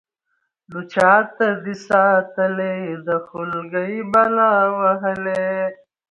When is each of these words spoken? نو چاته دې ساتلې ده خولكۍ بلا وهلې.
نو 0.69 0.79
چاته 0.93 1.47
دې 1.63 1.75
ساتلې 1.87 2.77
ده 3.05 3.15
خولكۍ 3.27 3.93
بلا 4.11 4.53
وهلې. 4.79 5.51